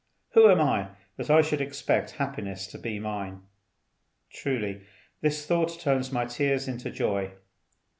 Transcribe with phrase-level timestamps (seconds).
[0.31, 3.43] Who am I that I should expect happiness to be mine?
[4.31, 4.81] Truly
[5.21, 7.33] this thought turns my tears into joy.